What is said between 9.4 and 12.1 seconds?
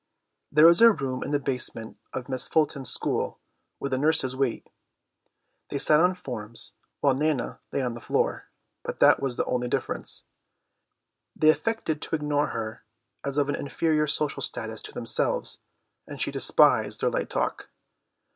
only difference. They affected